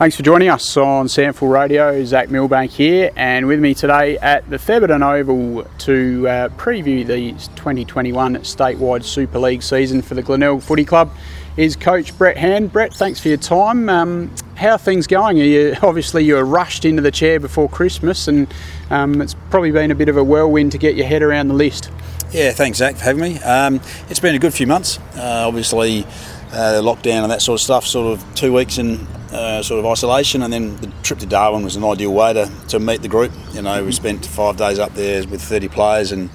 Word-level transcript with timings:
Thanks 0.00 0.16
for 0.16 0.22
joining 0.22 0.48
us 0.48 0.78
on 0.78 1.08
SANFL 1.08 1.52
Radio. 1.52 2.02
Zach 2.06 2.30
Milbank 2.30 2.70
here, 2.70 3.10
and 3.16 3.46
with 3.46 3.60
me 3.60 3.74
today 3.74 4.16
at 4.16 4.48
the 4.48 4.56
Thebarton 4.56 5.02
Oval 5.02 5.64
to 5.80 6.26
uh, 6.26 6.48
preview 6.56 7.06
the 7.06 7.32
2021 7.56 8.36
statewide 8.36 9.04
Super 9.04 9.38
League 9.38 9.62
season 9.62 10.00
for 10.00 10.14
the 10.14 10.22
Glenelg 10.22 10.62
Footy 10.62 10.86
Club 10.86 11.14
is 11.58 11.76
Coach 11.76 12.16
Brett 12.16 12.38
Hand. 12.38 12.72
Brett, 12.72 12.94
thanks 12.94 13.20
for 13.20 13.28
your 13.28 13.36
time. 13.36 13.90
Um, 13.90 14.34
how 14.54 14.70
are 14.70 14.78
things 14.78 15.06
going? 15.06 15.38
Are 15.38 15.44
you, 15.44 15.76
obviously, 15.82 16.24
you 16.24 16.36
were 16.36 16.46
rushed 16.46 16.86
into 16.86 17.02
the 17.02 17.10
chair 17.10 17.38
before 17.38 17.68
Christmas, 17.68 18.26
and 18.26 18.50
um, 18.88 19.20
it's 19.20 19.34
probably 19.50 19.70
been 19.70 19.90
a 19.90 19.94
bit 19.94 20.08
of 20.08 20.16
a 20.16 20.24
whirlwind 20.24 20.72
to 20.72 20.78
get 20.78 20.96
your 20.96 21.08
head 21.08 21.22
around 21.22 21.48
the 21.48 21.54
list. 21.54 21.90
Yeah, 22.30 22.52
thanks, 22.52 22.78
Zach, 22.78 22.96
for 22.96 23.04
having 23.04 23.20
me. 23.20 23.38
Um, 23.40 23.82
it's 24.08 24.20
been 24.20 24.34
a 24.34 24.38
good 24.38 24.54
few 24.54 24.66
months. 24.66 24.98
Uh, 25.14 25.44
obviously, 25.46 26.04
uh, 26.52 26.80
lockdown 26.82 27.22
and 27.22 27.30
that 27.30 27.42
sort 27.42 27.60
of 27.60 27.62
stuff, 27.62 27.84
sort 27.84 28.18
of 28.18 28.34
two 28.34 28.54
weeks 28.54 28.78
in 28.78 29.06
uh, 29.32 29.62
sort 29.62 29.78
of 29.78 29.86
isolation, 29.86 30.42
and 30.42 30.52
then 30.52 30.76
the 30.78 30.88
trip 31.02 31.18
to 31.20 31.26
Darwin 31.26 31.62
was 31.62 31.76
an 31.76 31.84
ideal 31.84 32.12
way 32.12 32.32
to, 32.32 32.50
to 32.68 32.78
meet 32.78 33.02
the 33.02 33.08
group. 33.08 33.32
You 33.52 33.62
know, 33.62 33.84
we 33.84 33.92
spent 33.92 34.26
five 34.26 34.56
days 34.56 34.78
up 34.78 34.94
there 34.94 35.26
with 35.26 35.40
30 35.40 35.68
players 35.68 36.12
and 36.12 36.30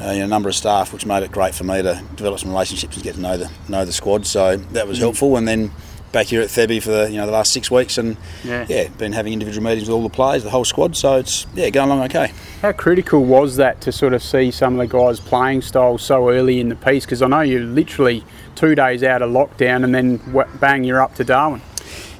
uh, 0.00 0.10
you 0.10 0.18
know, 0.20 0.24
a 0.24 0.28
number 0.28 0.48
of 0.48 0.54
staff, 0.54 0.92
which 0.92 1.06
made 1.06 1.22
it 1.22 1.30
great 1.30 1.54
for 1.54 1.64
me 1.64 1.82
to 1.82 2.02
develop 2.16 2.40
some 2.40 2.50
relationships 2.50 2.96
and 2.96 3.04
get 3.04 3.14
to 3.14 3.20
know 3.20 3.36
the 3.36 3.50
know 3.68 3.84
the 3.84 3.92
squad. 3.92 4.26
So 4.26 4.56
that 4.56 4.88
was 4.88 4.98
mm. 4.98 5.02
helpful, 5.02 5.36
and 5.36 5.46
then 5.46 5.70
back 6.12 6.26
here 6.26 6.42
at 6.42 6.50
Thebe 6.50 6.82
for 6.82 6.90
the 6.90 7.10
you 7.10 7.16
know 7.16 7.26
the 7.26 7.32
last 7.32 7.52
six 7.52 7.70
weeks, 7.70 7.98
and 7.98 8.16
yeah. 8.44 8.66
yeah. 8.68 8.88
been 8.88 9.12
having 9.12 9.32
individual 9.32 9.64
meetings 9.64 9.88
with 9.88 9.94
all 9.94 10.02
the 10.02 10.08
players, 10.08 10.44
the 10.44 10.50
whole 10.50 10.64
squad. 10.64 10.96
So 10.96 11.16
it's 11.18 11.46
yeah 11.54 11.70
going 11.70 11.90
along 11.90 12.04
okay. 12.06 12.32
How 12.60 12.72
critical 12.72 13.24
was 13.24 13.56
that 13.56 13.80
to 13.82 13.92
sort 13.92 14.12
of 14.12 14.22
see 14.22 14.50
some 14.50 14.78
of 14.78 14.78
the 14.78 14.98
guys 14.98 15.20
playing 15.20 15.62
style 15.62 15.98
so 15.98 16.28
early 16.30 16.60
in 16.60 16.68
the 16.68 16.76
piece? 16.76 17.04
Because 17.04 17.22
I 17.22 17.28
know 17.28 17.40
you're 17.40 17.60
literally 17.60 18.24
two 18.54 18.74
days 18.74 19.02
out 19.02 19.22
of 19.22 19.30
lockdown, 19.30 19.84
and 19.84 19.94
then 19.94 20.20
bang, 20.60 20.84
you're 20.84 21.00
up 21.00 21.14
to 21.16 21.24
Darwin. 21.24 21.62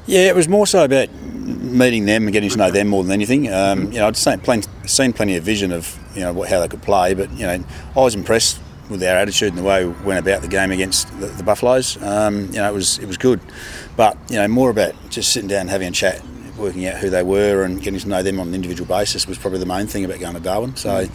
Yeah, 0.06 0.28
it 0.28 0.34
was 0.34 0.48
more 0.48 0.66
so 0.66 0.84
about 0.84 1.12
meeting 1.12 2.06
them 2.06 2.24
and 2.24 2.32
getting 2.32 2.50
to 2.50 2.56
know 2.56 2.70
them 2.70 2.88
more 2.88 3.02
than 3.02 3.12
anything. 3.12 3.52
Um, 3.52 3.92
you 3.92 3.98
know, 3.98 4.08
I'd 4.08 4.16
seen 4.16 4.40
plenty, 4.40 4.68
seen 4.86 5.12
plenty 5.12 5.36
of 5.36 5.44
vision 5.44 5.72
of 5.72 5.98
you 6.14 6.20
know 6.20 6.42
how 6.42 6.60
they 6.60 6.68
could 6.68 6.82
play, 6.82 7.14
but 7.14 7.30
you 7.32 7.46
know, 7.46 7.64
I 7.96 8.00
was 8.00 8.14
impressed 8.14 8.60
with 8.90 9.02
our 9.02 9.16
attitude 9.16 9.50
and 9.50 9.58
the 9.58 9.62
way 9.62 9.86
we 9.86 9.92
went 10.04 10.18
about 10.18 10.42
the 10.42 10.48
game 10.48 10.70
against 10.70 11.08
the, 11.20 11.26
the 11.26 11.42
Buffaloes. 11.42 12.02
Um, 12.02 12.46
you 12.46 12.58
know, 12.58 12.68
it 12.68 12.74
was 12.74 12.98
it 12.98 13.06
was 13.06 13.16
good, 13.16 13.40
but 13.96 14.18
you 14.28 14.36
know, 14.36 14.48
more 14.48 14.70
about 14.70 14.94
just 15.08 15.32
sitting 15.32 15.48
down 15.48 15.62
and 15.62 15.70
having 15.70 15.88
a 15.88 15.92
chat, 15.92 16.20
working 16.58 16.86
out 16.86 16.98
who 16.98 17.10
they 17.10 17.22
were 17.22 17.62
and 17.62 17.80
getting 17.80 18.00
to 18.00 18.08
know 18.08 18.22
them 18.22 18.40
on 18.40 18.48
an 18.48 18.54
individual 18.54 18.88
basis 18.88 19.26
was 19.26 19.38
probably 19.38 19.60
the 19.60 19.66
main 19.66 19.86
thing 19.86 20.04
about 20.04 20.20
going 20.20 20.34
to 20.34 20.40
Darwin. 20.40 20.76
So. 20.76 21.06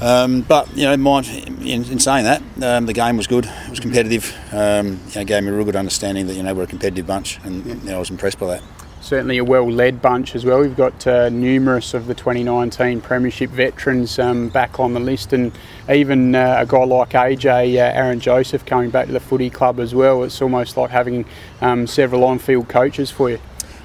Um, 0.00 0.42
but 0.42 0.74
you 0.76 0.84
know, 0.84 0.96
mind 0.96 1.26
in, 1.26 1.84
in 1.84 1.98
saying 1.98 2.24
that, 2.24 2.42
um, 2.62 2.86
the 2.86 2.92
game 2.92 3.16
was 3.16 3.26
good. 3.26 3.46
It 3.46 3.70
was 3.70 3.80
competitive. 3.80 4.34
Um, 4.52 5.00
you 5.08 5.16
know, 5.16 5.24
gave 5.24 5.42
me 5.42 5.50
a 5.50 5.52
real 5.52 5.64
good 5.64 5.76
understanding 5.76 6.26
that 6.28 6.34
you 6.34 6.42
know 6.42 6.54
we're 6.54 6.64
a 6.64 6.68
competitive 6.68 7.06
bunch, 7.06 7.38
and 7.44 7.66
you 7.66 7.74
know, 7.74 7.96
I 7.96 7.98
was 7.98 8.10
impressed 8.10 8.38
by 8.38 8.46
that 8.46 8.62
certainly 9.00 9.38
a 9.38 9.44
well-led 9.44 10.02
bunch 10.02 10.34
as 10.34 10.44
well. 10.44 10.60
We've 10.60 10.76
got 10.76 11.06
uh, 11.06 11.28
numerous 11.30 11.94
of 11.94 12.06
the 12.06 12.14
2019 12.14 13.00
Premiership 13.00 13.50
veterans 13.50 14.18
um, 14.18 14.48
back 14.48 14.78
on 14.78 14.92
the 14.92 15.00
list, 15.00 15.32
and 15.32 15.52
even 15.88 16.34
uh, 16.34 16.56
a 16.58 16.66
guy 16.66 16.84
like 16.84 17.10
AJ 17.10 17.76
uh, 17.76 17.98
Aaron 17.98 18.20
Joseph 18.20 18.66
coming 18.66 18.90
back 18.90 19.06
to 19.06 19.12
the 19.12 19.20
footy 19.20 19.50
club 19.50 19.80
as 19.80 19.94
well. 19.94 20.24
It's 20.24 20.42
almost 20.42 20.76
like 20.76 20.90
having 20.90 21.24
um, 21.60 21.86
several 21.86 22.24
on-field 22.24 22.68
coaches 22.68 23.10
for 23.10 23.30
you. 23.30 23.38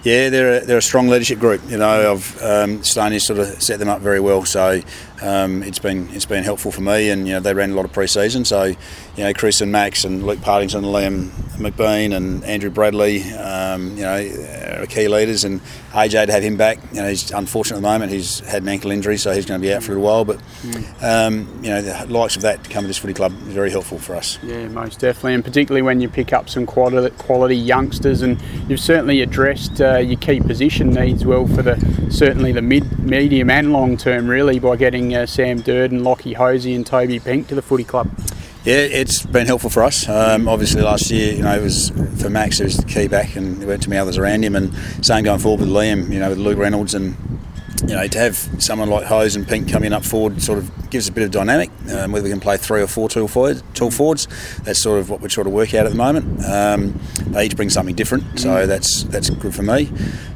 Yeah, 0.03 0.29
they're 0.29 0.61
a, 0.61 0.65
they're 0.65 0.77
a 0.79 0.81
strong 0.81 1.07
leadership 1.07 1.39
group. 1.39 1.61
You 1.69 1.77
know, 1.77 2.11
I've 2.11 2.41
um, 2.41 2.83
Stoney 2.83 3.19
sort 3.19 3.39
of 3.39 3.63
set 3.63 3.79
them 3.79 3.87
up 3.87 4.01
very 4.01 4.19
well. 4.19 4.43
So 4.43 4.81
um, 5.23 5.63
it's 5.63 5.79
been 5.79 6.09
it's 6.11 6.25
been 6.25 6.43
helpful 6.43 6.71
for 6.71 6.81
me, 6.81 7.09
and 7.09 7.25
you 7.27 7.33
know 7.33 7.39
they 7.39 7.53
ran 7.53 7.71
a 7.71 7.75
lot 7.75 7.85
of 7.85 7.93
pre-season. 7.93 8.43
So 8.43 8.63
you 8.65 8.75
know 9.17 9.33
Chris 9.33 9.61
and 9.61 9.71
Max 9.71 10.03
and 10.03 10.25
Luke 10.25 10.41
Partington, 10.41 10.83
and 10.83 10.93
Liam 10.93 11.29
McBean, 11.57 12.13
and 12.15 12.43
Andrew 12.43 12.69
Bradley, 12.69 13.23
um, 13.33 13.95
you 13.95 14.03
know, 14.03 14.81
are 14.81 14.85
key 14.85 15.07
leaders. 15.07 15.45
And 15.45 15.61
AJ 15.93 16.25
to 16.25 16.31
have 16.31 16.43
him 16.43 16.57
back, 16.57 16.79
you 16.91 17.01
know, 17.01 17.07
he's 17.07 17.31
unfortunate 17.31 17.77
at 17.77 17.81
the 17.81 17.87
moment. 17.87 18.11
He's 18.11 18.39
had 18.39 18.63
an 18.63 18.69
ankle 18.69 18.91
injury, 18.91 19.17
so 19.17 19.31
he's 19.31 19.45
going 19.45 19.61
to 19.61 19.65
be 19.65 19.73
out 19.73 19.83
for 19.83 19.95
a 19.95 19.99
while. 19.99 20.25
But 20.25 20.41
um, 21.01 21.47
you 21.63 21.69
know, 21.69 21.81
the 21.81 22.05
likes 22.07 22.35
of 22.35 22.41
that 22.41 22.63
to 22.63 22.69
come 22.69 22.83
to 22.83 22.87
this 22.87 22.97
footy 22.97 23.13
club 23.13 23.31
is 23.47 23.53
very 23.53 23.69
helpful 23.69 23.99
for 23.99 24.15
us. 24.15 24.39
Yeah, 24.43 24.67
most 24.67 24.99
definitely, 24.99 25.35
and 25.35 25.45
particularly 25.45 25.83
when 25.83 26.01
you 26.01 26.09
pick 26.09 26.33
up 26.33 26.49
some 26.49 26.65
quality, 26.65 27.15
quality 27.17 27.55
youngsters, 27.55 28.21
and 28.21 28.41
you've 28.67 28.79
certainly 28.79 29.21
addressed 29.21 29.79
uh, 29.79 29.97
your 29.97 30.19
key 30.19 30.41
position 30.41 30.91
needs 30.91 31.25
well 31.25 31.47
for 31.47 31.61
the 31.61 31.77
certainly 32.09 32.51
the 32.51 32.61
mid, 32.61 32.99
medium, 33.03 33.49
and 33.49 33.73
long 33.73 33.97
term, 33.97 34.27
really, 34.27 34.59
by 34.59 34.75
getting 34.75 35.15
uh, 35.15 35.25
Sam 35.25 35.61
Durdin, 35.61 36.03
Lockie 36.03 36.33
Hosie, 36.33 36.73
and 36.73 36.85
Toby 36.85 37.19
Pink 37.19 37.47
to 37.47 37.55
the 37.55 37.61
footy 37.61 37.83
club? 37.83 38.09
Yeah, 38.63 38.75
it's 38.75 39.25
been 39.25 39.45
helpful 39.45 39.69
for 39.69 39.83
us. 39.83 40.07
Um, 40.07 40.47
obviously, 40.47 40.81
last 40.81 41.11
year, 41.11 41.33
you 41.33 41.43
know, 41.43 41.53
it 41.53 41.61
was 41.61 41.89
for 42.21 42.29
Max, 42.29 42.61
it 42.61 42.63
was 42.63 42.77
the 42.77 42.85
key 42.85 43.09
back, 43.09 43.35
and 43.35 43.57
there 43.57 43.67
weren't 43.67 43.83
too 43.83 43.89
many 43.89 43.99
others 43.99 44.17
around 44.17 44.43
him. 44.43 44.55
And 44.55 44.73
same 45.05 45.25
going 45.25 45.39
forward 45.39 45.59
with 45.59 45.69
Liam, 45.69 46.11
you 46.13 46.19
know, 46.19 46.29
with 46.29 46.37
Luke 46.37 46.57
Reynolds 46.57 46.93
and 46.93 47.17
you 47.87 47.95
know, 47.95 48.07
to 48.07 48.17
have 48.17 48.35
someone 48.59 48.89
like 48.89 49.05
Hose 49.05 49.35
and 49.35 49.47
Pink 49.47 49.69
coming 49.69 49.91
up 49.91 50.05
forward 50.05 50.41
sort 50.41 50.57
of 50.57 50.89
gives 50.89 51.07
a 51.07 51.11
bit 51.11 51.23
of 51.23 51.31
dynamic. 51.31 51.69
Um, 51.91 52.11
whether 52.11 52.23
we 52.23 52.29
can 52.29 52.39
play 52.39 52.55
three 52.55 52.81
or 52.81 52.87
four 52.87 53.09
tall 53.09 53.27
forwards, 53.27 53.63
tall 53.73 53.91
forwards, 53.91 54.27
that's 54.59 54.81
sort 54.81 54.99
of 54.99 55.09
what 55.09 55.21
we're 55.21 55.27
trying 55.27 55.45
to 55.45 55.49
work 55.49 55.73
out 55.73 55.85
at 55.85 55.91
the 55.91 55.97
moment. 55.97 56.43
Um, 56.45 56.99
they 57.27 57.45
each 57.45 57.55
bring 57.55 57.69
something 57.69 57.95
different, 57.95 58.39
so 58.39 58.49
mm. 58.49 58.67
that's 58.67 59.03
that's 59.03 59.29
good 59.29 59.53
for 59.53 59.63
me 59.63 59.89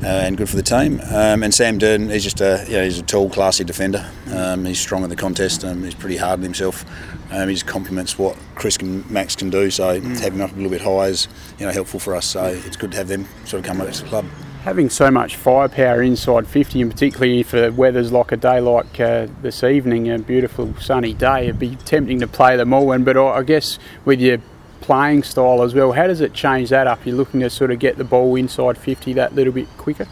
uh, 0.03 0.07
and 0.07 0.37
good 0.37 0.49
for 0.49 0.57
the 0.57 0.63
team. 0.63 0.99
Um, 1.09 1.43
and 1.43 1.53
Sam 1.53 1.79
Durdin, 1.79 2.11
he's 2.11 2.23
just 2.23 2.41
a 2.41 2.65
you 2.67 2.73
know, 2.73 2.83
he's 2.83 2.99
a 2.99 3.03
tall, 3.03 3.29
classy 3.29 3.63
defender. 3.63 4.09
Um, 4.33 4.65
he's 4.65 4.79
strong 4.79 5.03
in 5.03 5.09
the 5.09 5.15
contest. 5.15 5.61
He's 5.61 5.95
pretty 5.95 6.17
hard 6.17 6.39
on 6.39 6.43
himself. 6.43 6.85
Um, 7.31 7.47
he 7.47 7.55
just 7.55 7.67
complements 7.67 8.17
what 8.17 8.37
Chris 8.55 8.77
and 8.77 9.09
Max 9.09 9.35
can 9.35 9.49
do. 9.49 9.71
So 9.71 9.99
mm. 10.01 10.19
having 10.19 10.39
him 10.39 10.41
up 10.41 10.51
a 10.51 10.55
little 10.55 10.71
bit 10.71 10.81
high 10.81 11.07
is 11.07 11.27
you 11.59 11.65
know 11.65 11.71
helpful 11.71 11.99
for 11.99 12.15
us. 12.15 12.25
So 12.25 12.45
it's 12.45 12.77
good 12.77 12.91
to 12.91 12.97
have 12.97 13.07
them 13.07 13.25
sort 13.45 13.61
of 13.61 13.65
come 13.65 13.79
up 13.79 13.89
to 13.89 14.03
the 14.03 14.09
club 14.09 14.25
having 14.67 14.89
so 14.89 15.09
much 15.09 15.37
firepower 15.37 16.03
inside 16.03 16.45
50, 16.45 16.81
and 16.81 16.91
particularly 16.91 17.41
for 17.41 17.71
weather's 17.71 18.11
like 18.11 18.33
a 18.33 18.37
day 18.37 18.59
like 18.59 18.99
uh, 18.99 19.25
this 19.41 19.63
evening, 19.63 20.11
a 20.11 20.19
beautiful 20.19 20.75
sunny 20.75 21.13
day, 21.13 21.45
it'd 21.45 21.57
be 21.57 21.77
tempting 21.77 22.19
to 22.19 22.27
play 22.27 22.57
them 22.57 22.73
all. 22.73 22.91
And 22.91 23.05
but 23.05 23.15
I 23.15 23.43
guess 23.43 23.79
with 24.03 24.19
your 24.19 24.39
playing 24.81 25.23
style 25.23 25.63
as 25.63 25.73
well, 25.73 25.93
how 25.93 26.07
does 26.07 26.19
it 26.19 26.33
change 26.33 26.69
that 26.71 26.85
up? 26.85 27.05
You're 27.05 27.15
looking 27.15 27.39
to 27.39 27.49
sort 27.49 27.71
of 27.71 27.79
get 27.79 27.97
the 27.97 28.03
ball 28.03 28.35
inside 28.35 28.77
50 28.77 29.13
that 29.13 29.33
little 29.33 29.53
bit 29.53 29.69
quicker. 29.77 30.05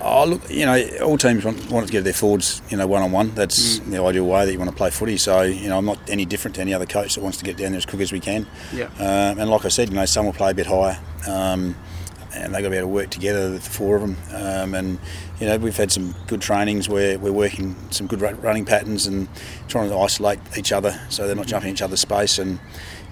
Oh, 0.00 0.24
look, 0.24 0.48
you 0.48 0.64
know, 0.64 0.82
all 1.02 1.18
teams 1.18 1.44
want, 1.44 1.70
want 1.70 1.86
to 1.86 1.92
get 1.92 2.04
their 2.04 2.14
forwards, 2.14 2.62
you 2.70 2.78
know, 2.78 2.86
one 2.86 3.02
on 3.02 3.12
one. 3.12 3.34
That's 3.34 3.80
mm. 3.80 3.90
the 3.90 4.02
ideal 4.02 4.24
way 4.24 4.46
that 4.46 4.52
you 4.52 4.58
want 4.58 4.70
to 4.70 4.76
play 4.76 4.88
footy. 4.88 5.18
So, 5.18 5.42
you 5.42 5.68
know, 5.68 5.76
I'm 5.76 5.84
not 5.84 5.98
any 6.08 6.24
different 6.24 6.54
to 6.54 6.62
any 6.62 6.72
other 6.72 6.86
coach 6.86 7.16
that 7.16 7.22
wants 7.22 7.36
to 7.36 7.44
get 7.44 7.58
down 7.58 7.72
there 7.72 7.76
as 7.76 7.84
quick 7.84 8.00
as 8.00 8.12
we 8.12 8.20
can. 8.20 8.46
Yeah. 8.72 8.86
Um, 8.98 9.38
and 9.38 9.50
like 9.50 9.66
I 9.66 9.68
said, 9.68 9.90
you 9.90 9.94
know, 9.96 10.06
some 10.06 10.24
will 10.24 10.32
play 10.32 10.52
a 10.52 10.54
bit 10.54 10.68
higher. 10.68 10.98
Um, 11.28 11.76
and 12.34 12.54
they've 12.54 12.62
got 12.62 12.68
to 12.68 12.70
be 12.70 12.76
able 12.76 12.88
to 12.88 12.94
work 12.94 13.10
together, 13.10 13.50
the 13.50 13.60
four 13.60 13.96
of 13.96 14.02
them. 14.02 14.16
Um, 14.34 14.74
and 14.74 14.98
you 15.38 15.46
know, 15.46 15.56
we've 15.58 15.76
had 15.76 15.90
some 15.90 16.14
good 16.26 16.40
trainings 16.40 16.88
where 16.88 17.18
we're 17.18 17.32
working 17.32 17.76
some 17.90 18.06
good 18.06 18.20
running 18.20 18.64
patterns 18.64 19.06
and 19.06 19.28
trying 19.68 19.88
to 19.88 19.98
isolate 19.98 20.38
each 20.56 20.72
other 20.72 21.00
so 21.08 21.26
they're 21.26 21.36
not 21.36 21.46
jumping 21.46 21.70
each 21.70 21.82
other's 21.82 22.00
space. 22.00 22.38
And 22.38 22.60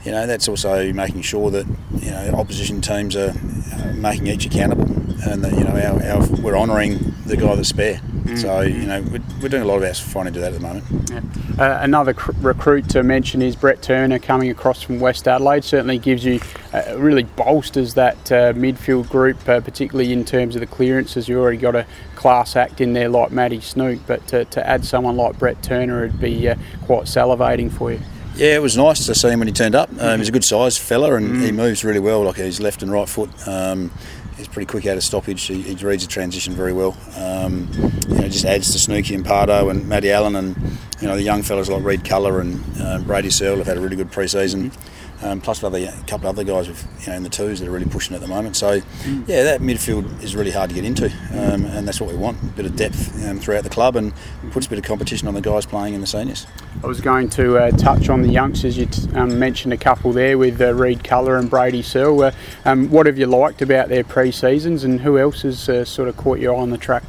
you 0.05 0.13
know, 0.13 0.27
that's 0.27 0.49
also 0.49 0.93
making 0.93 1.23
sure 1.23 1.51
that 1.51 1.67
you 2.01 2.11
know 2.11 2.33
opposition 2.35 2.81
teams 2.81 3.17
are 3.17 3.31
uh, 3.31 3.93
making 3.95 4.29
each 4.29 4.47
accountable, 4.47 4.87
and 5.29 5.43
that 5.45 5.53
you 5.53 5.65
know 5.65 5.73
our, 5.73 6.03
our 6.03 6.27
we're 6.41 6.57
honouring 6.57 7.15
the 7.27 7.37
guy 7.37 7.55
that's 7.55 7.69
spare. 7.69 8.01
Mm. 8.29 8.43
So 8.43 8.61
you 8.61 8.87
know 8.87 9.01
we're, 9.03 9.23
we're, 9.43 9.49
doing 9.49 9.63
a 9.63 9.67
lot 9.67 9.77
of 9.77 9.85
our 9.85 9.95
trying 9.95 10.27
to 10.27 10.31
do 10.31 10.41
that 10.41 10.53
at 10.53 10.61
the 10.61 10.67
moment. 10.67 10.85
Yeah. 11.11 11.21
Uh, 11.59 11.79
another 11.83 12.13
cr- 12.13 12.33
recruit 12.41 12.89
to 12.91 13.03
mention 13.03 13.41
is 13.41 13.57
Brett 13.57 13.83
Turner 13.83 14.19
coming 14.19 14.51
across 14.51 14.83
from 14.83 15.01
West 15.01 15.27
Adelaide. 15.27 15.65
Certainly 15.65 15.99
gives 15.99 16.25
you 16.25 16.41
uh, 16.73 16.95
really 16.99 17.23
bolsters 17.23 17.95
that 17.95 18.17
uh, 18.31 18.53
midfield 18.53 19.09
group, 19.09 19.49
uh, 19.49 19.61
particularly 19.61 20.13
in 20.13 20.25
terms 20.25 20.55
of 20.55 20.61
the 20.61 20.67
clearances. 20.67 21.29
You 21.29 21.41
already 21.41 21.57
got 21.57 21.75
a 21.75 21.87
class 22.17 22.55
act 22.55 22.81
in 22.81 22.93
there 22.93 23.09
like 23.09 23.33
Matty 23.33 23.61
Snook, 23.61 24.01
but 24.07 24.27
to, 24.29 24.45
to 24.47 24.67
add 24.67 24.85
someone 24.85 25.17
like 25.17 25.39
Brett 25.39 25.63
Turner 25.63 26.03
would 26.03 26.21
be 26.21 26.49
uh, 26.49 26.57
quite 26.85 27.05
salivating 27.05 27.73
for 27.73 27.93
you. 27.93 28.01
Yeah, 28.39 28.55
it 28.55 28.63
was 28.63 28.77
nice 28.77 29.05
to 29.07 29.17
see 29.17 29.31
him 29.31 29.41
when 29.41 29.49
he 29.49 29.55
turned 29.55 29.75
up. 29.75 29.91
Um, 29.99 30.21
he's 30.21 30.29
a 30.29 30.33
good 30.33 30.45
sized 30.45 30.79
fella 30.79 31.15
and 31.15 31.29
mm. 31.29 31.45
he 31.45 31.51
moves 31.51 31.83
really 31.83 31.99
well, 31.99 32.23
like 32.23 32.37
his 32.37 32.61
left 32.61 32.83
and 32.83 32.93
right 32.93 33.09
foot. 33.09 33.31
Um, 33.49 33.91
he's 34.39 34.49
pretty 34.49 34.67
quick 34.67 34.87
out 34.87 34.97
of 34.97 35.03
stoppage. 35.03 35.45
He, 35.45 35.61
he 35.61 35.75
reads 35.85 36.05
the 36.05 36.09
transition 36.09 36.55
very 36.55 36.73
well. 36.73 36.97
Um, 37.17 37.69
you 38.09 38.15
know, 38.15 38.29
just 38.29 38.45
adds 38.45 38.73
to 38.73 38.79
Snooky 38.79 39.15
and 39.15 39.25
Pardo 39.25 39.69
and 39.69 39.87
Matty 39.89 40.11
Allen 40.11 40.37
and 40.37 40.57
you 41.01 41.07
know 41.07 41.17
the 41.17 41.23
young 41.23 41.43
fellas 41.43 41.69
like 41.69 41.85
Reed 41.85 42.05
Culler 42.05 42.41
and 42.41 42.63
uh, 42.81 42.99
Brady 43.01 43.31
Searle 43.31 43.59
have 43.59 43.67
had 43.67 43.77
a 43.77 43.81
really 43.81 43.97
good 43.97 44.11
pre-season. 44.11 44.71
Mm. 44.71 44.81
Um, 45.21 45.41
plus, 45.41 45.63
with 45.63 45.75
a 45.75 46.05
couple 46.07 46.29
of 46.29 46.39
other 46.39 46.45
guys 46.45 46.69
with, 46.69 46.87
you 47.01 47.09
know, 47.09 47.15
in 47.15 47.23
the 47.25 47.29
twos 47.29 47.59
that 47.59 47.69
are 47.69 47.73
really 47.73 47.87
pushing 47.87 48.15
at 48.15 48.21
the 48.21 48.29
moment. 48.29 48.57
So, 48.57 48.81
mm. 48.81 49.29
yeah, 49.29 49.43
that 49.43 49.61
midfield 49.61 50.23
is 50.23 50.37
really 50.37 50.53
hard 50.53 50.71
to 50.71 50.75
get 50.77 50.85
into, 50.85 51.07
um, 51.33 51.65
and 51.67 51.89
that's 51.89 52.01
what 52.01 52.09
we 52.09 52.17
want 52.17 52.41
a 52.41 52.47
bit 52.47 52.67
of 52.67 52.77
depth 52.77 53.25
um, 53.27 53.41
throughout 53.41 53.65
the 53.65 53.71
club 53.71 53.97
and 53.97 54.13
puts 54.53 54.67
a 54.67 54.71
bit 54.71 54.79
of 54.79 54.85
competition 54.85 55.27
on 55.27 55.35
the 55.35 55.41
guys 55.41 55.67
playing 55.67 55.95
in 55.95 56.01
the 56.01 56.07
seniors. 56.07 56.47
I 56.83 56.87
was 56.87 57.01
going 57.01 57.29
to 57.31 57.59
uh, 57.59 57.71
touch 57.73 58.09
on 58.09 58.23
the 58.23 58.29
youngsters. 58.29 58.79
You 58.79 58.87
t- 58.87 59.11
um, 59.15 59.39
mentioned 59.39 59.73
a 59.73 59.77
couple 59.77 60.13
there 60.13 60.39
with 60.39 60.61
uh, 60.61 60.73
Reed 60.75 61.01
Culler 61.01 61.39
and 61.39 61.51
Brady 61.51 61.83
Searle. 61.83 62.23
Uh, 62.23 62.33
um, 62.65 62.89
what 62.91 63.07
have 63.07 63.19
you 63.19 63.27
liked 63.27 63.63
about 63.63 63.89
their 63.89 64.05
pre 64.05 64.31
seasons, 64.31 64.85
and 64.85 65.01
who 65.01 65.19
else 65.19 65.43
has 65.43 65.69
uh, 65.69 65.85
sort 65.85 66.09
of 66.09 66.17
caught 66.17 66.39
your 66.39 66.55
eye 66.55 66.59
on 66.59 66.71
the 66.71 66.79
track? 66.79 67.03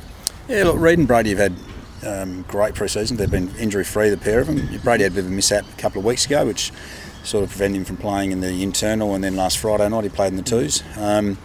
Yeah, 0.48 0.64
look, 0.64 0.80
Reed 0.80 0.98
and 0.98 1.08
Brady 1.08 1.30
have 1.30 1.40
had 1.40 1.54
um, 2.06 2.44
great 2.44 2.76
pre-season. 2.76 3.18
They've 3.18 3.30
been 3.30 3.54
injury 3.58 3.84
free, 3.84 4.10
the 4.10 4.18
pair 4.18 4.40
of 4.40 4.48
them. 4.48 4.80
Brady 4.84 5.04
had 5.04 5.12
a 5.14 5.16
bit 5.16 5.26
of 5.26 5.32
a 5.32 5.34
mishap 5.34 5.66
a 5.72 5.82
couple 5.82 6.00
of 6.00 6.06
weeks 6.06 6.26
ago, 6.26 6.46
which 6.46 6.72
sort 7.24 7.44
of 7.44 7.50
prevented 7.50 7.78
him 7.78 7.86
from 7.86 7.98
playing 7.98 8.32
in 8.32 8.42
the 8.42 8.64
internal. 8.64 9.16
And 9.16 9.24
then 9.24 9.36
last 9.36 9.58
Friday 9.58 9.88
night 9.90 10.04
he 10.04 10.10
played 10.10 10.30
in 10.30 10.38
the 10.38 10.44
twos. 10.44 10.84
Um, 10.98 11.38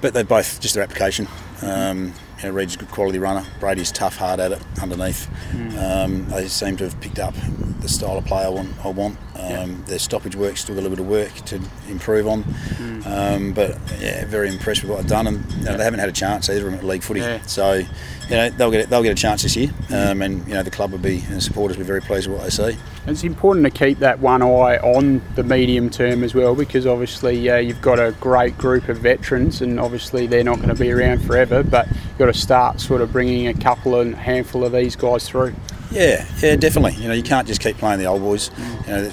but 0.00 0.14
they 0.14 0.22
both 0.22 0.60
just 0.60 0.74
their 0.74 0.84
application. 0.84 1.26
Um, 1.62 2.14
you 2.38 2.44
know, 2.44 2.50
Reed's 2.50 2.76
a 2.76 2.78
good 2.78 2.90
quality 2.90 3.18
runner. 3.18 3.44
Brady's 3.58 3.90
tough, 3.90 4.16
hard 4.16 4.38
at 4.38 4.52
it 4.52 4.62
underneath. 4.80 5.28
Mm. 5.50 6.04
Um, 6.04 6.28
they 6.28 6.46
seem 6.46 6.76
to 6.76 6.84
have 6.84 7.00
picked 7.00 7.18
up 7.18 7.34
the 7.80 7.88
style 7.88 8.16
of 8.16 8.24
play 8.24 8.44
I 8.44 8.48
want. 8.48 8.70
I 8.84 8.88
want. 8.88 9.18
Um, 9.38 9.84
Their 9.86 9.98
stoppage 10.00 10.34
work 10.34 10.56
still 10.56 10.74
got 10.74 10.80
a 10.80 10.88
little 10.88 10.96
bit 10.96 11.04
of 11.04 11.10
work 11.10 11.34
to 11.46 11.60
improve 11.88 12.26
on, 12.26 12.42
mm. 12.42 13.06
um, 13.06 13.52
but 13.52 13.78
yeah, 14.00 14.24
very 14.24 14.48
impressed 14.48 14.82
with 14.82 14.90
what 14.90 14.98
I've 14.98 15.06
done. 15.06 15.28
And 15.28 15.52
you 15.52 15.64
know, 15.64 15.76
they 15.76 15.84
haven't 15.84 16.00
had 16.00 16.08
a 16.08 16.12
chance 16.12 16.50
either 16.50 16.68
at 16.70 16.82
league 16.82 17.02
footy, 17.02 17.22
so 17.46 17.74
you 17.74 17.86
know 18.30 18.50
they'll 18.50 18.70
get 18.70 18.90
they'll 18.90 19.02
get 19.02 19.12
a 19.12 19.20
chance 19.20 19.44
this 19.44 19.54
year, 19.54 19.70
um, 19.90 20.22
and 20.22 20.46
you 20.48 20.54
know 20.54 20.62
the 20.62 20.70
club 20.70 20.90
will 20.90 20.98
be 20.98 21.22
and 21.30 21.40
supporters 21.42 21.76
will 21.76 21.84
be 21.84 21.86
very 21.86 22.02
pleased 22.02 22.26
with 22.26 22.36
what 22.36 22.44
they 22.44 22.50
see. 22.50 22.78
It's 23.06 23.22
important 23.24 23.64
to 23.64 23.70
keep 23.70 24.00
that 24.00 24.18
one 24.18 24.42
eye 24.42 24.78
on 24.78 25.22
the 25.34 25.44
medium 25.44 25.88
term 25.88 26.24
as 26.24 26.34
well, 26.34 26.54
because 26.54 26.84
obviously 26.84 27.48
uh, 27.48 27.56
you've 27.58 27.80
got 27.80 27.98
a 27.98 28.12
great 28.20 28.58
group 28.58 28.88
of 28.88 28.98
veterans, 28.98 29.62
and 29.62 29.78
obviously 29.78 30.26
they're 30.26 30.44
not 30.44 30.56
going 30.56 30.68
to 30.68 30.74
be 30.74 30.90
around 30.90 31.20
forever, 31.24 31.62
but 31.62 31.86
you've 31.88 32.18
got 32.18 32.26
to 32.26 32.34
start 32.34 32.80
sort 32.80 33.00
of 33.00 33.12
bringing 33.12 33.46
a 33.46 33.54
couple 33.54 34.00
and 34.00 34.16
handful 34.16 34.64
of 34.64 34.72
these 34.72 34.96
guys 34.96 35.28
through. 35.28 35.54
Yeah, 35.90 36.26
yeah, 36.42 36.56
definitely. 36.56 37.00
You 37.00 37.08
know, 37.08 37.14
you 37.14 37.22
can't 37.22 37.46
just 37.48 37.62
keep 37.62 37.78
playing 37.78 37.98
the 37.98 38.04
old 38.04 38.20
boys. 38.20 38.50
Mm. 38.50 38.86
You 38.86 38.92
know, 38.92 39.12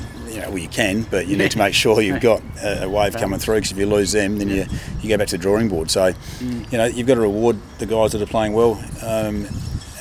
well, 0.50 0.57
you 0.57 0.68
can, 0.68 1.03
but 1.03 1.27
you 1.27 1.38
need 1.38 1.51
to 1.51 1.57
make 1.65 1.74
sure 1.74 2.01
you've 2.01 2.21
got 2.21 2.42
a, 2.63 2.89
wave 2.89 3.15
coming 3.15 3.39
through. 3.39 3.56
Because 3.56 3.71
if 3.71 3.77
you 3.77 3.86
lose 3.86 4.12
them, 4.12 4.38
then 4.38 4.50
you 4.50 4.65
you 5.01 5.09
go 5.09 5.18
back 5.18 5.27
to 5.27 5.38
the 5.38 5.42
drawing 5.42 5.69
board. 5.69 5.92
So, 5.92 6.12
mm. 6.12 6.71
you 6.71 6.77
know, 6.77 6.86
you've 6.86 7.07
got 7.07 7.15
to 7.15 7.21
reward 7.21 7.57
the 7.80 7.86
guys 7.86 8.12
that 8.12 8.21
are 8.21 8.27
playing 8.27 8.53
well 8.53 8.74
um, 9.03 9.45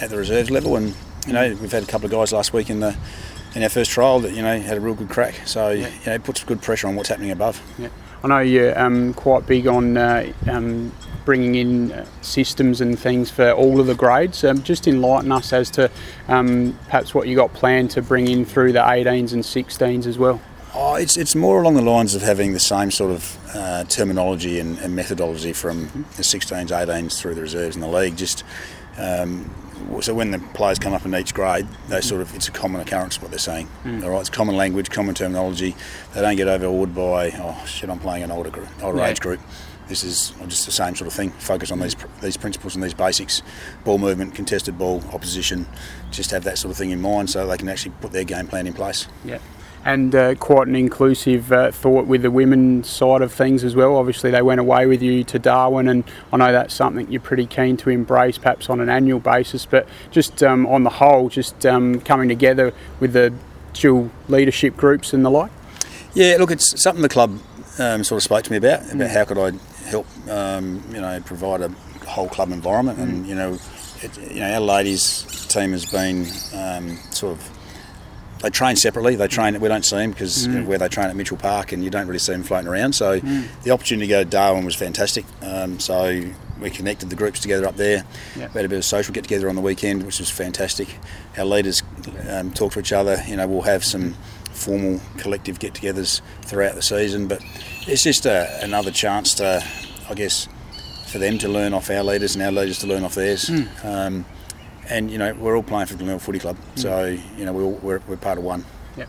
at 0.01 0.11
the 0.11 0.17
reserves 0.17 0.51
level. 0.51 0.77
And 0.77 0.95
you 1.27 1.33
know, 1.33 1.57
we've 1.61 1.73
had 1.73 1.83
a 1.83 1.87
couple 1.87 2.07
of 2.07 2.13
guys 2.13 2.33
last 2.33 2.53
week 2.53 2.71
in 2.71 2.81
the 2.81 2.97
in 3.55 3.63
our 3.63 3.69
first 3.69 3.91
trial 3.91 4.21
that 4.21 4.33
you 4.33 4.43
know 4.43 4.59
had 4.59 4.77
a 4.77 4.81
real 4.81 4.95
good 4.95 5.11
crack. 5.11 5.35
So, 5.47 5.71
yeah. 5.71 5.89
you 5.89 6.07
know, 6.07 6.15
it 6.15 6.25
puts 6.25 6.43
good 6.45 6.63
pressure 6.63 6.89
on 6.89 6.97
what's 6.97 7.09
happening 7.09 7.31
above. 7.31 7.63
Yeah. 7.79 7.89
I 8.23 8.29
know 8.29 8.39
you're 8.39 8.79
um, 8.79 9.13
quite 9.13 9.47
big 9.47 9.67
on 9.67 9.99
uh, 9.99 10.33
um, 10.49 10.93
bringing 11.25 11.55
in 11.55 11.93
uh, 11.93 12.07
systems 12.21 12.81
and 12.81 12.99
things 12.99 13.31
for 13.31 13.53
all 13.53 13.81
of 13.81 13.87
the 13.87 13.95
grades. 13.95 14.45
Um, 14.45 14.63
just 14.63 14.87
enlighten 14.87 15.33
us 15.33 15.53
as 15.53 15.71
to 15.71 15.91
um, 16.29 16.79
perhaps 16.87 17.15
what 17.15 17.29
you 17.29 17.37
got 17.37 17.53
planned 17.55 17.91
to 17.93 18.03
bring 18.03 18.29
in 18.29 18.45
through 18.45 18.73
the 18.73 18.81
18s 18.81 19.33
and 19.33 19.43
16s 19.43 20.07
as 20.07 20.19
well. 20.19 20.41
Oh, 20.77 20.97
it's, 20.97 21.17
it's 21.17 21.37
more 21.37 21.61
along 21.63 21.75
the 21.75 21.83
lines 21.83 22.15
of 22.15 22.23
having 22.23 22.53
the 22.53 22.61
same 22.61 22.91
sort 22.91 23.13
of 23.13 23.39
uh, 23.55 23.85
terminology 23.85 24.59
and, 24.59 24.77
and, 24.79 24.97
methodology 24.97 25.53
from 25.53 25.87
mm-hmm. 25.87 26.03
the 26.17 26.23
16s, 26.23 26.67
18s 26.67 27.19
through 27.21 27.37
the 27.37 27.43
reserves 27.43 27.77
in 27.77 27.83
the 27.83 27.89
league. 27.89 28.17
Just 28.17 28.43
um, 28.99 29.55
so 30.01 30.15
when 30.15 30.31
the 30.31 30.39
players 30.39 30.79
come 30.79 30.93
up 30.93 31.05
in 31.05 31.15
each 31.15 31.35
grade, 31.35 31.67
they 31.89 32.01
sort 32.01 32.21
of 32.21 32.35
it's 32.35 32.49
a 32.49 32.51
common 32.51 32.81
occurrence 32.81 33.21
what 33.21 33.31
they're 33.31 33.39
saying. 33.39 33.69
Mm. 33.85 34.03
All 34.05 34.11
right, 34.11 34.21
it's 34.21 34.31
common 34.31 34.57
language, 34.57 34.91
common 34.91 35.15
terminology. 35.15 35.77
They 36.13 36.21
don't 36.21 36.37
get 36.37 36.49
overawed 36.49 36.95
by 36.95 37.31
oh 37.31 37.65
shit, 37.67 37.91
I'm 37.91 37.99
playing 37.99 38.23
an 38.23 38.31
older 38.31 38.51
group, 38.51 38.69
older 38.83 38.99
yeah. 38.99 39.09
age 39.09 39.21
group. 39.21 39.41
This 39.89 40.05
is 40.05 40.33
just 40.49 40.67
the 40.67 40.73
same 40.73 40.97
sort 40.97 41.09
of 41.09 41.13
thing. 41.13 41.31
Focus 41.31 41.71
on 41.71 41.81
these 41.81 41.97
these 42.21 42.37
principles 42.37 42.75
and 42.75 42.83
these 42.83 42.95
basics: 42.95 43.43
ball 43.85 43.99
movement, 43.99 44.35
contested 44.35 44.79
ball, 44.79 45.03
opposition. 45.13 45.67
Just 46.11 46.31
have 46.31 46.45
that 46.45 46.59
sort 46.59 46.71
of 46.71 46.77
thing 46.77 46.91
in 46.91 47.01
mind, 47.01 47.31
so 47.31 47.47
they 47.47 47.57
can 47.57 47.69
actually 47.69 47.93
put 48.01 48.13
their 48.13 48.25
game 48.25 48.47
plan 48.47 48.67
in 48.67 48.73
place. 48.73 49.07
Yeah 49.25 49.39
and 49.85 50.15
uh, 50.15 50.35
quite 50.37 50.67
an 50.67 50.75
inclusive 50.75 51.53
uh, 51.53 51.71
thought 51.71 52.07
with 52.07 52.23
the 52.23 52.31
women's 52.31 52.89
side 52.89 53.21
of 53.21 53.33
things 53.33 53.63
as 53.63 53.77
well. 53.77 53.97
Obviously, 53.97 54.31
they 54.31 54.41
went 54.41 54.59
away 54.59 54.87
with 54.87 55.03
you 55.03 55.23
to 55.25 55.39
Darwin, 55.39 55.89
and 55.89 56.05
I 56.33 56.39
know 56.39 56.53
that's 56.53 56.75
something 56.75 57.11
you're 57.13 57.21
pretty 57.21 57.47
keen 57.47 57.77
to 57.79 57.91
embrace, 57.91 58.39
perhaps 58.39 58.71
on 58.71 58.81
an 58.81 58.89
annual 58.89 59.21
basis. 59.21 59.67
But 59.67 59.87
just 60.11 60.43
um, 60.43 60.67
on 60.67 60.85
the 60.85 60.91
whole, 60.91 61.29
just 61.29 61.67
um, 61.67 62.01
coming 62.01 62.29
together 62.29 62.73
with 62.99 63.13
the 63.13 63.35
dual 63.75 64.11
leadership 64.29 64.77
groups 64.77 65.13
and 65.13 65.25
the 65.25 65.31
like. 65.31 65.53
Yeah, 66.15 66.37
look, 66.39 66.51
it's 66.51 66.83
something 66.83 67.03
the 67.03 67.09
club 67.09 67.39
um, 67.79 68.05
sort 68.05 68.19
of 68.19 68.23
spoke 68.23 68.45
to 68.45 68.51
me 68.51 68.57
about 68.57 68.85
about 68.85 68.95
mm. 68.95 69.11
how 69.11 69.25
could 69.25 69.39
I 69.39 69.53
help, 69.85 70.07
um, 70.29 70.83
you 70.91 71.01
know, 71.01 71.21
provide 71.25 71.61
a 71.61 71.69
whole 72.07 72.29
club 72.29 72.51
environment, 72.51 72.99
mm. 72.99 73.03
and 73.03 73.27
you 73.27 73.35
know, 73.35 73.59
it, 74.03 74.31
you 74.31 74.41
know, 74.41 74.53
our 74.53 74.61
ladies 74.61 75.23
team 75.49 75.73
has 75.73 75.87
been 75.87 76.27
um, 76.55 76.97
sort 77.11 77.39
of 77.39 77.51
they 78.45 78.51
train 78.51 78.77
separately. 78.77 79.17
They 79.17 79.27
train. 79.27 79.59
We 79.59 79.69
don't 79.69 79.85
see 79.85 79.97
them 79.97 80.11
because 80.11 80.47
mm. 80.47 80.67
where 80.67 80.77
they 80.77 80.89
train 80.89 81.07
at 81.07 81.17
Mitchell 81.17 81.39
Park, 81.39 81.73
and 81.73 81.83
you 81.83 81.89
don't 81.89 82.07
really 82.07 82.19
see 82.19 82.33
them 82.33 82.43
floating 82.43 82.69
around. 82.69 82.95
So 82.95 83.19
mm. 83.19 83.47
the 83.63 83.71
opportunity 83.71 84.07
to 84.07 84.13
go 84.13 84.23
to 84.23 84.29
Darwin 84.29 84.67
was 84.67 84.75
fantastic. 84.75 85.25
Um, 85.41 85.81
so 85.81 86.23
we 86.61 86.69
connected 86.69 87.09
the 87.09 87.17
groups 87.17 87.41
together 87.41 87.67
up 87.67 87.77
there. 87.77 88.05
Yep. 88.37 88.55
We 88.55 88.59
had 88.59 88.65
a 88.67 88.69
bit 88.69 88.77
of 88.77 88.85
social 88.85 89.15
get 89.15 89.25
together 89.25 89.49
on 89.49 89.55
the 89.55 89.63
weekend, 89.63 90.05
which 90.05 90.19
was 90.19 90.31
fantastic. 90.31 90.89
Our 91.39 91.47
leaders 91.47 91.83
um, 92.29 92.53
talk 92.53 92.73
to 92.73 92.81
each 92.81 92.93
other. 92.93 93.23
You 93.27 93.37
know, 93.37 93.49
we'll 93.49 93.63
have 93.63 93.83
some 93.83 94.15
formal 94.55 95.01
collective 95.19 95.59
get-togethers 95.59 96.21
throughout 96.43 96.75
the 96.75 96.83
season, 96.83 97.29
but 97.29 97.43
it's 97.87 98.03
just 98.03 98.27
a, 98.27 98.63
another 98.63 98.91
chance 98.91 99.35
to, 99.35 99.65
I 100.09 100.15
guess, 100.15 100.49
for 101.07 101.19
them 101.19 101.39
to 101.39 101.49
learn 101.49 101.75
off 101.75 101.91
our 101.91 102.03
leaders 102.03 102.35
and 102.35 102.43
our 102.43 102.53
leaders 102.53 102.79
to 102.81 102.87
learn 102.87 103.05
off 103.05 103.15
theirs. 103.15 103.47
Mm. 103.47 103.85
Um, 103.85 104.25
and 104.91 105.11
you 105.11 105.19
know 105.19 105.33
we're 105.35 105.57
all 105.57 105.63
playing 105.63 105.87
for 105.87 105.97
Glenelg 105.97 106.21
Footy 106.21 106.39
Club, 106.39 106.57
mm. 106.57 106.79
so 106.79 107.07
you 107.37 107.45
know 107.45 107.53
we're, 107.53 107.67
we're, 107.67 108.01
we're 108.07 108.17
part 108.17 108.39
of 108.39 108.45
one. 108.45 108.65
Yep. 108.97 109.09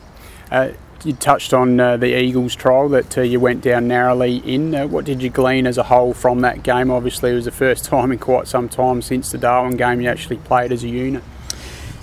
Uh, 0.52 0.70
you 1.04 1.14
touched 1.14 1.54
on 1.54 1.80
uh, 1.80 1.98
the 1.98 2.20
Eagles 2.20 2.56
trial 2.56 2.90
that 2.90 3.18
uh, 3.18 3.22
you 3.22 3.40
went 3.40 3.62
down 3.62 3.88
narrowly 3.88 4.38
in. 4.38 4.74
Uh, 4.74 4.88
what 4.88 5.06
did 5.06 5.22
you 5.22 5.30
glean 5.30 5.68
as 5.68 5.78
a 5.78 5.84
whole 5.84 6.14
from 6.14 6.42
that 6.42 6.64
game? 6.64 6.90
Obviously, 6.90 7.32
it 7.32 7.36
was 7.36 7.46
the 7.46 7.52
first 7.52 7.86
time 7.94 8.12
in 8.12 8.20
quite 8.20 8.48
some 8.48 8.70
time 8.70 9.02
since 9.02 9.32
the 9.32 9.38
Darwin 9.38 9.78
game 9.78 10.02
you 10.02 10.10
actually 10.10 10.38
played 10.38 10.72
as 10.72 10.84
a 10.84 10.90
unit. 10.90 11.24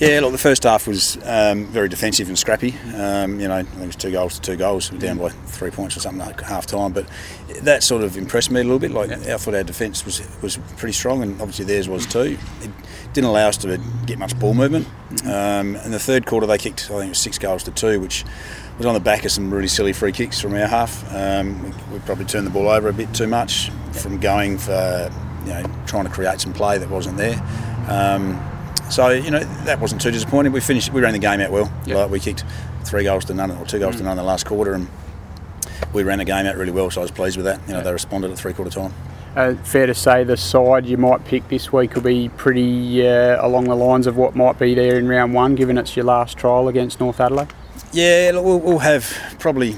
Yeah, 0.03 0.19
look, 0.19 0.33
the 0.33 0.39
first 0.39 0.65
half 0.65 0.89
was 0.89 1.17
um, 1.25 1.67
very 1.67 1.89
defensive 1.89 2.27
and 2.27 2.37
scrappy. 2.37 2.75
Um, 2.97 3.39
you 3.39 3.47
know, 3.47 3.59
I 3.59 3.63
think 3.63 3.85
it 3.85 3.87
was 3.87 3.95
two 3.95 4.11
goals 4.11 4.35
to 4.35 4.41
two 4.41 4.57
goals. 4.57 4.91
We 4.91 4.99
were 4.99 5.01
down 5.01 5.19
by 5.19 5.29
three 5.29 5.71
points 5.71 5.97
or 5.97 6.01
something 6.01 6.21
at 6.21 6.41
half 6.41 6.67
time. 6.67 6.93
But 6.93 7.07
that 7.61 7.85
sort 7.85 8.03
of 8.03 8.17
impressed 8.17 8.51
me 8.51 8.61
a 8.61 8.65
little 8.65 8.81
bit. 8.81 8.91
Like, 8.91 9.11
yeah. 9.11 9.35
I 9.35 9.37
thought 9.37 9.55
our 9.55 9.63
defence 9.63 10.05
was 10.05 10.21
was 10.43 10.57
pretty 10.77 10.95
strong, 10.95 11.23
and 11.23 11.41
obviously 11.41 11.67
theirs 11.67 11.89
was 11.89 12.05
too. 12.05 12.37
It 12.63 12.71
didn't 13.13 13.31
allow 13.31 13.47
us 13.47 13.57
to 13.59 13.79
get 14.05 14.19
much 14.19 14.37
ball 14.41 14.55
movement. 14.55 14.89
Um, 15.25 15.77
in 15.77 15.93
the 15.93 16.01
third 16.01 16.27
quarter, 16.27 16.49
they 16.49 16.59
kicked, 16.59 16.87
I 16.87 16.95
think 16.95 17.05
it 17.05 17.09
was 17.11 17.19
six 17.19 17.39
goals 17.39 17.63
to 17.63 17.71
two, 17.71 18.01
which 18.01 18.25
was 18.79 18.87
on 18.87 18.95
the 18.95 19.01
back 19.01 19.25
of 19.25 19.31
some 19.31 19.55
really 19.55 19.69
silly 19.69 19.93
free 19.93 20.11
kicks 20.11 20.41
from 20.41 20.55
our 20.55 20.67
half. 20.67 21.15
Um, 21.15 21.63
we, 21.63 21.71
we, 21.93 21.99
probably 22.01 22.25
turned 22.25 22.49
the 22.49 22.51
ball 22.51 22.69
over 22.69 22.89
a 22.89 22.93
bit 22.93 23.15
too 23.15 23.29
much 23.29 23.71
from 23.93 24.19
going 24.19 24.59
for, 24.59 25.13
you 25.45 25.53
know, 25.53 25.63
trying 25.87 26.07
to 26.07 26.11
create 26.11 26.41
some 26.41 26.53
play 26.53 26.79
that 26.79 26.91
wasn't 26.91 27.19
there. 27.19 27.41
Um, 27.89 28.52
so 28.93 29.09
you 29.09 29.31
know 29.31 29.41
that 29.65 29.81
wasn't 29.81 30.03
too 30.03 30.11
disappointing. 30.11 30.53
We 30.53 30.61
finished. 30.61 30.93
We 30.93 31.01
ran 31.01 31.15
the 31.15 31.19
game 31.19 31.41
out 31.41 31.51
well. 31.51 31.73
Yep. 31.87 31.97
Like 31.97 32.11
we 32.11 32.21
kicked 32.21 32.45
three 32.85 33.05
goals 33.05 33.25
to 33.27 33.35
none 33.35 33.51
or 33.51 33.65
two 33.65 33.79
goals 33.79 33.95
mm. 33.95 33.99
to 33.99 34.05
none 34.05 34.13
in 34.13 34.17
the 34.19 34.23
last 34.23 34.45
quarter, 34.45 34.75
and 34.75 34.87
we 35.95 36.03
ran 36.03 36.19
the 36.19 36.27
game 36.27 36.45
out 36.45 36.57
really 36.57 36.73
well. 36.73 36.91
So 36.91 37.01
I 37.01 37.05
was 37.05 37.11
pleased 37.11 37.37
with 37.39 37.47
that. 37.47 37.61
You 37.63 37.73
know 37.73 37.79
yep. 37.79 37.85
they 37.85 37.93
responded 37.93 38.31
at 38.31 38.39
three 38.39 38.53
quarter 38.53 38.71
time. 38.71 38.93
Uh, 39.35 39.55
fair 39.65 39.87
to 39.87 39.95
say 39.95 40.25
the 40.25 40.37
side 40.37 40.85
you 40.85 40.99
might 40.99 41.25
pick 41.25 41.49
this 41.49 41.73
week 41.73 41.95
will 41.95 42.03
be 42.03 42.29
pretty 42.37 43.07
uh, 43.07 43.45
along 43.45 43.65
the 43.65 43.75
lines 43.75 44.07
of 44.07 44.19
what 44.19 44.37
might 44.37 44.59
be 44.59 44.75
there 44.75 44.99
in 44.99 45.09
round 45.09 45.33
one, 45.33 45.55
given 45.55 45.79
it's 45.79 45.97
your 45.97 46.05
last 46.05 46.37
trial 46.37 46.69
against 46.69 47.01
North 47.01 47.19
Adelaide. 47.19 47.49
Yeah, 47.95 48.33
we'll, 48.33 48.61
we'll 48.61 48.81
have 48.81 49.11
probably 49.39 49.75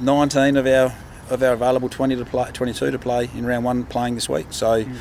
19 0.00 0.56
of 0.56 0.66
our 0.66 0.92
of 1.30 1.40
our 1.44 1.52
available 1.52 1.88
20 1.88 2.16
to 2.16 2.24
play, 2.24 2.50
22 2.50 2.90
to 2.90 2.98
play 2.98 3.30
in 3.36 3.46
round 3.46 3.64
one 3.64 3.84
playing 3.84 4.16
this 4.16 4.28
week. 4.28 4.46
So. 4.50 4.84
Mm. 4.84 4.96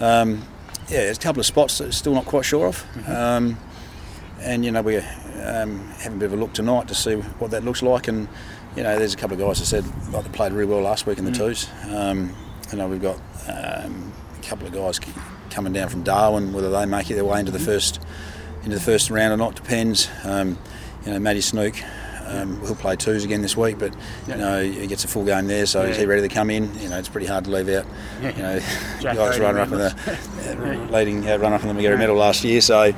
Um, 0.00 0.42
yeah, 0.88 1.04
there's 1.04 1.18
a 1.18 1.20
couple 1.20 1.40
of 1.40 1.46
spots 1.46 1.78
that 1.78 1.84
we're 1.84 1.92
still 1.92 2.14
not 2.14 2.26
quite 2.26 2.44
sure 2.44 2.66
of. 2.66 2.84
Mm-hmm. 2.94 3.12
Um, 3.12 3.58
and, 4.40 4.64
you 4.64 4.70
know, 4.70 4.82
we're 4.82 5.06
um, 5.44 5.88
having 5.98 6.18
a 6.18 6.20
bit 6.20 6.26
of 6.26 6.34
a 6.34 6.36
look 6.36 6.52
tonight 6.52 6.88
to 6.88 6.94
see 6.94 7.14
what 7.14 7.50
that 7.52 7.64
looks 7.64 7.82
like. 7.82 8.08
And, 8.08 8.28
you 8.76 8.82
know, 8.82 8.98
there's 8.98 9.14
a 9.14 9.16
couple 9.16 9.40
of 9.40 9.46
guys 9.46 9.60
that 9.60 9.66
said 9.66 9.84
like 10.12 10.24
they 10.24 10.30
played 10.30 10.52
really 10.52 10.70
well 10.70 10.82
last 10.82 11.06
week 11.06 11.18
in 11.18 11.24
the 11.24 11.30
mm-hmm. 11.30 11.40
twos. 11.40 11.68
Um, 11.94 12.34
you 12.70 12.78
know, 12.78 12.88
we've 12.88 13.00
got 13.00 13.16
um, 13.48 14.12
a 14.38 14.42
couple 14.42 14.66
of 14.66 14.72
guys 14.72 15.00
coming 15.50 15.72
down 15.72 15.88
from 15.88 16.02
Darwin, 16.02 16.52
whether 16.52 16.70
they 16.70 16.84
make 16.84 17.10
it 17.10 17.14
their 17.14 17.24
way 17.24 17.40
into 17.40 17.52
the 17.52 17.58
mm-hmm. 17.58 17.66
first 17.66 18.00
into 18.64 18.76
the 18.76 18.82
first 18.82 19.10
round 19.10 19.32
or 19.32 19.36
not 19.36 19.54
depends. 19.54 20.08
Um, 20.24 20.58
you 21.04 21.12
know, 21.12 21.18
Matty 21.18 21.42
Snook, 21.42 21.74
um, 22.26 22.60
he'll 22.60 22.74
play 22.74 22.96
twos 22.96 23.24
again 23.24 23.42
this 23.42 23.56
week, 23.56 23.78
but 23.78 23.94
you 24.26 24.36
know 24.36 24.62
he 24.62 24.86
gets 24.86 25.04
a 25.04 25.08
full 25.08 25.24
game 25.24 25.46
there, 25.46 25.66
so 25.66 25.82
yeah. 25.82 25.90
is 25.90 25.96
he 25.96 26.06
ready 26.06 26.22
to 26.22 26.28
come 26.28 26.50
in? 26.50 26.76
You 26.78 26.88
know, 26.88 26.98
it's 26.98 27.08
pretty 27.08 27.26
hard 27.26 27.44
to 27.44 27.50
leave 27.50 27.68
out. 27.68 27.86
You 28.22 28.42
know, 28.42 28.60
guys 29.02 29.38
running 29.38 29.60
up 29.60 29.72
in 29.72 29.78
the 29.78 30.88
uh, 30.88 30.90
leading 30.92 31.28
uh, 31.28 31.38
run 31.38 31.52
up 31.52 31.62
in 31.62 31.68
the 31.68 31.74
Magarey 31.74 31.98
medal 31.98 32.16
last 32.16 32.44
year, 32.44 32.60
so. 32.60 32.92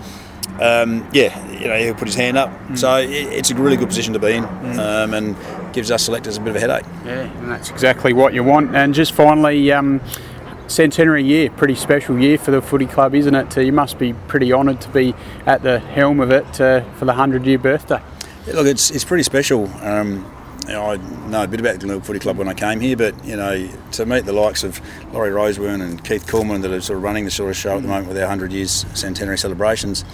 Um, 0.60 1.06
yeah, 1.12 1.50
you 1.50 1.66
know, 1.66 1.76
he'll 1.76 1.94
put 1.94 2.06
his 2.06 2.14
hand 2.14 2.38
up. 2.38 2.48
Mm. 2.48 2.78
So 2.78 2.96
it, 2.98 3.10
it's 3.10 3.50
a 3.50 3.54
really 3.56 3.76
good 3.76 3.88
position 3.88 4.12
to 4.14 4.20
be 4.20 4.34
in 4.34 4.44
mm. 4.44 4.78
um, 4.78 5.12
and 5.12 5.36
gives 5.74 5.90
us 5.90 6.04
selectors 6.04 6.36
a 6.36 6.40
bit 6.40 6.50
of 6.50 6.56
a 6.56 6.60
headache. 6.60 6.86
Yeah, 7.04 7.22
and 7.22 7.50
that's 7.50 7.68
exactly 7.68 8.12
what 8.12 8.32
you 8.32 8.44
want. 8.44 8.74
And 8.74 8.94
just 8.94 9.12
finally, 9.12 9.72
um, 9.72 10.00
centenary 10.68 11.24
year, 11.24 11.50
pretty 11.50 11.74
special 11.74 12.18
year 12.18 12.38
for 12.38 12.50
the 12.50 12.62
footy 12.62 12.86
club, 12.86 13.14
isn't 13.14 13.34
it? 13.34 13.56
Uh, 13.56 13.60
you 13.60 13.72
must 13.72 13.98
be 13.98 14.12
pretty 14.28 14.52
honoured 14.52 14.80
to 14.82 14.88
be 14.90 15.14
at 15.46 15.62
the 15.62 15.78
helm 15.78 16.20
of 16.20 16.30
it 16.30 16.60
uh, 16.60 16.82
for 16.94 17.04
the 17.04 17.12
100 17.12 17.44
year 17.44 17.58
birthday. 17.58 18.00
Look, 18.46 18.66
it's, 18.66 18.90
it's 18.90 19.04
pretty 19.04 19.24
special. 19.24 19.66
Um, 19.82 20.24
you 20.66 20.72
know, 20.72 20.90
I 20.90 20.96
know 21.28 21.44
a 21.44 21.48
bit 21.48 21.60
about 21.60 21.74
the 21.74 21.78
Glenelg 21.80 22.04
Footy 22.04 22.18
Club 22.18 22.38
when 22.38 22.48
I 22.48 22.54
came 22.54 22.80
here, 22.80 22.96
but 22.96 23.24
you 23.24 23.36
know, 23.36 23.68
to 23.92 24.06
meet 24.06 24.24
the 24.24 24.32
likes 24.32 24.64
of 24.64 24.80
Laurie 25.12 25.30
Roseburn 25.30 25.82
and 25.82 26.02
Keith 26.04 26.26
Coleman 26.26 26.60
that 26.62 26.72
are 26.72 26.80
sort 26.80 26.96
of 26.96 27.02
running 27.02 27.24
the 27.24 27.30
sort 27.30 27.50
of 27.50 27.56
show 27.56 27.76
at 27.76 27.82
the 27.82 27.88
moment 27.88 28.08
with 28.08 28.16
our 28.16 28.24
100 28.24 28.52
years 28.52 28.84
centenary 28.94 29.38
celebrations, 29.38 30.04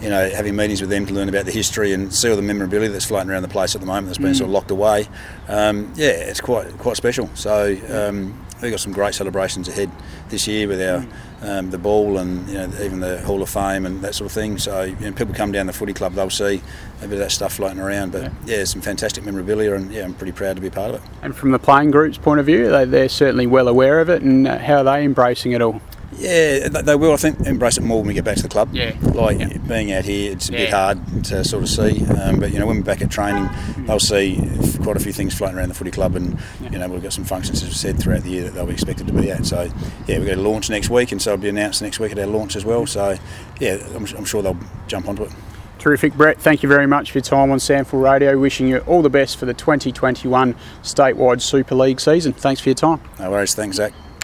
you 0.00 0.08
know, 0.08 0.30
having 0.30 0.56
meetings 0.56 0.80
with 0.80 0.90
them 0.90 1.04
to 1.06 1.12
learn 1.12 1.28
about 1.28 1.44
the 1.44 1.52
history 1.52 1.92
and 1.92 2.14
see 2.14 2.30
all 2.30 2.36
the 2.36 2.42
memorability 2.42 2.92
that's 2.92 3.04
floating 3.04 3.30
around 3.30 3.42
the 3.42 3.48
place 3.48 3.74
at 3.74 3.80
the 3.80 3.86
moment 3.86 4.06
that's 4.06 4.18
been 4.18 4.32
mm. 4.32 4.36
sort 4.36 4.48
of 4.48 4.52
locked 4.52 4.70
away. 4.70 5.06
Um, 5.48 5.92
yeah, 5.96 6.08
it's 6.08 6.40
quite 6.40 6.76
quite 6.78 6.96
special. 6.96 7.28
So 7.34 7.76
um, 7.90 8.46
we've 8.62 8.70
got 8.70 8.80
some 8.80 8.92
great 8.92 9.14
celebrations 9.14 9.68
ahead 9.68 9.90
this 10.28 10.46
year 10.46 10.66
with 10.66 10.80
our 10.80 11.06
um, 11.42 11.70
the 11.70 11.78
ball 11.78 12.18
and 12.18 12.46
you 12.48 12.54
know 12.54 12.70
even 12.82 13.00
the 13.00 13.20
Hall 13.22 13.42
of 13.42 13.48
Fame 13.48 13.86
and 13.86 14.02
that 14.02 14.14
sort 14.14 14.26
of 14.26 14.32
thing. 14.32 14.58
So 14.58 14.82
you 14.82 14.96
know, 14.96 15.12
people 15.12 15.34
come 15.34 15.52
down 15.52 15.66
the 15.66 15.72
footy 15.72 15.92
club, 15.92 16.14
they'll 16.14 16.30
see 16.30 16.62
a 16.98 17.02
bit 17.02 17.12
of 17.12 17.18
that 17.18 17.32
stuff 17.32 17.54
floating 17.54 17.80
around. 17.80 18.12
But 18.12 18.24
yeah, 18.44 18.58
yeah 18.58 18.64
some 18.64 18.80
fantastic 18.80 19.24
memorabilia, 19.24 19.74
and 19.74 19.90
yeah, 19.90 20.04
I'm 20.04 20.14
pretty 20.14 20.32
proud 20.32 20.56
to 20.56 20.62
be 20.62 20.70
part 20.70 20.94
of 20.94 20.96
it. 20.96 21.10
And 21.22 21.34
from 21.34 21.52
the 21.52 21.58
playing 21.58 21.90
group's 21.90 22.18
point 22.18 22.40
of 22.40 22.46
view, 22.46 22.70
they, 22.70 22.84
they're 22.84 23.08
certainly 23.08 23.46
well 23.46 23.68
aware 23.68 24.00
of 24.00 24.08
it, 24.08 24.22
and 24.22 24.46
uh, 24.46 24.58
how 24.58 24.78
are 24.78 24.84
they 24.84 25.04
embracing 25.04 25.52
it 25.52 25.62
all? 25.62 25.80
Yeah, 26.20 26.68
they 26.68 26.96
will. 26.96 27.12
I 27.12 27.16
think 27.16 27.40
embrace 27.46 27.78
it 27.78 27.82
more 27.82 27.98
when 27.98 28.08
we 28.08 28.14
get 28.14 28.24
back 28.24 28.36
to 28.36 28.42
the 28.42 28.48
club. 28.48 28.68
Yeah, 28.72 28.94
like 29.14 29.38
yeah. 29.38 29.56
being 29.56 29.92
out 29.92 30.04
here, 30.04 30.32
it's 30.32 30.50
a 30.50 30.52
yeah. 30.52 30.58
bit 30.58 30.70
hard 30.70 31.24
to 31.24 31.44
sort 31.44 31.62
of 31.62 31.68
see. 31.68 32.04
Um, 32.06 32.38
but 32.38 32.52
you 32.52 32.58
know, 32.58 32.66
when 32.66 32.76
we're 32.76 32.82
back 32.82 33.00
at 33.00 33.10
training, 33.10 33.48
they'll 33.86 33.98
see 33.98 34.36
quite 34.82 34.96
a 34.96 35.00
few 35.00 35.12
things 35.12 35.34
floating 35.34 35.56
around 35.56 35.68
the 35.68 35.74
footy 35.74 35.90
club, 35.90 36.16
and 36.16 36.38
yeah. 36.60 36.70
you 36.70 36.78
know, 36.78 36.88
we've 36.88 37.02
got 37.02 37.14
some 37.14 37.24
functions 37.24 37.62
as 37.62 37.70
we 37.70 37.74
said 37.74 37.98
throughout 37.98 38.22
the 38.22 38.30
year 38.30 38.44
that 38.44 38.50
they'll 38.50 38.66
be 38.66 38.74
expected 38.74 39.06
to 39.06 39.12
be 39.14 39.30
at. 39.30 39.46
So 39.46 39.62
yeah, 40.06 40.18
we're 40.18 40.26
going 40.26 40.38
to 40.38 40.48
launch 40.48 40.68
next 40.68 40.90
week, 40.90 41.10
and 41.10 41.22
so 41.22 41.32
it'll 41.32 41.42
be 41.42 41.48
announced 41.48 41.80
next 41.80 41.98
week 41.98 42.12
at 42.12 42.18
our 42.18 42.26
launch 42.26 42.54
as 42.54 42.66
well. 42.66 42.86
So 42.86 43.16
yeah, 43.58 43.78
I'm, 43.94 44.04
I'm 44.16 44.24
sure 44.26 44.42
they'll 44.42 44.58
jump 44.88 45.08
onto 45.08 45.24
it. 45.24 45.32
Terrific, 45.78 46.12
Brett. 46.12 46.38
Thank 46.38 46.62
you 46.62 46.68
very 46.68 46.86
much 46.86 47.10
for 47.10 47.18
your 47.18 47.22
time 47.22 47.50
on 47.50 47.56
SANFL 47.56 48.02
Radio. 48.02 48.38
Wishing 48.38 48.68
you 48.68 48.78
all 48.80 49.00
the 49.00 49.08
best 49.08 49.38
for 49.38 49.46
the 49.46 49.54
2021 49.54 50.54
statewide 50.82 51.40
Super 51.40 51.74
League 51.74 51.98
season. 51.98 52.34
Thanks 52.34 52.60
for 52.60 52.68
your 52.68 52.74
time. 52.74 53.00
No 53.18 53.30
worries. 53.30 53.54
Thanks, 53.54 53.76
Zach. 53.76 53.94